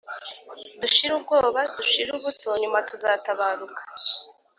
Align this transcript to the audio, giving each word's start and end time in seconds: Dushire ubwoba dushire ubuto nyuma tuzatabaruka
Dushire 0.81 1.11
ubwoba 1.15 1.59
dushire 1.75 2.09
ubuto 2.13 2.49
nyuma 2.61 2.77
tuzatabaruka 2.89 3.81